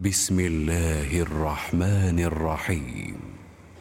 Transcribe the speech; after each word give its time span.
بسم 0.00 0.40
الله 0.40 1.22
الرحمن 1.22 2.20
الرحيم. 2.20 3.16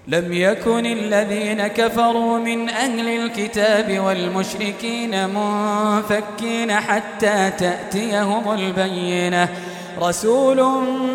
لم 0.08 0.34
يكن 0.34 0.86
الذين 0.86 1.68
كفروا 1.68 2.40
من 2.40 2.70
أهل 2.70 3.08
الكتاب 3.08 4.00
والمشركين 4.00 5.30
منفكين 5.30 6.72
حتى 6.74 7.50
تأتيهم 7.50 8.52
البينة. 8.52 9.50
رسول 10.00 10.58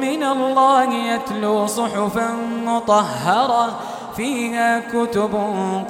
من 0.00 0.22
الله 0.22 0.94
يتلو 0.94 1.66
صحفا 1.66 2.30
مطهرة 2.66 3.80
فيها 4.16 4.80
كتب 4.92 5.34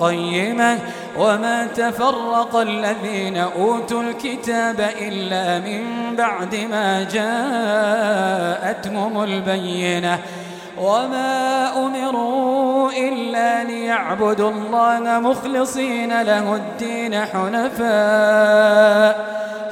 قيمة 0.00 0.78
وما 1.18 1.66
تفرق 1.66 2.56
الذين 2.56 3.36
أوتوا 3.36 4.02
الكتاب 4.02 4.90
إلا 5.00 5.58
من 5.58 5.82
بعد 6.16 6.54
ما 6.70 7.02
جاءتهم 8.62 9.22
البينة. 9.22 10.18
وما 10.78 11.68
أمروا 11.76 12.90
إلا 12.92 13.64
ليعبدوا 13.64 14.50
الله 14.50 15.18
مخلصين 15.18 16.22
له 16.22 16.54
الدين 16.54 17.24
حنفاء 17.24 18.62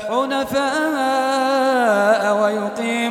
حنفاء 0.08 1.19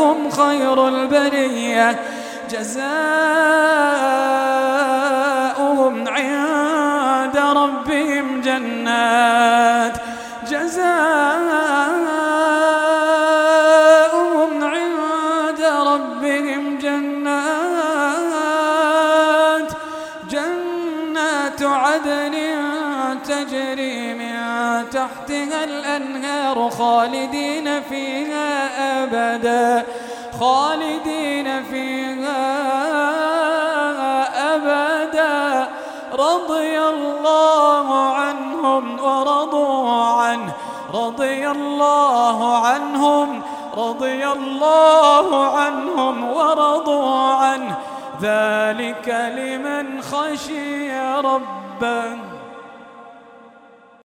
هم 0.00 0.30
خير 0.30 0.88
البرية. 0.88 1.98
جزاؤهم 2.50 2.88
عند 6.08 7.36
ربهم 7.36 8.40
جنات. 8.40 9.96
جزاؤهم 10.50 11.04
عند 14.64 15.62
ربهم 15.62 16.78
جنات. 16.78 17.28
جنات 20.30 21.62
عدن 21.62 22.47
تجري 23.22 24.14
من 24.14 24.34
تحتها 24.90 25.64
الأنهار 25.64 26.70
خالدين 26.70 27.82
فيها 27.82 28.50
أبدا 29.04 29.86
خالدين 30.40 31.64
فيها 31.64 32.44
أبدا. 34.54 35.68
رضي 36.12 36.80
الله 36.80 38.14
عنهم 38.14 39.00
ورضوا 39.00 40.22
عنه 40.22 40.52
رضي 40.94 41.50
الله 41.50 42.66
عنهم 42.66 43.42
رضي 43.76 44.26
الله 44.28 45.56
عنهم 45.58 46.24
ورضوا 46.24 47.34
عنه. 47.34 47.76
ذلك 48.22 49.08
لمن 49.36 50.02
خشي 50.02 50.90
ربه. 51.20 52.27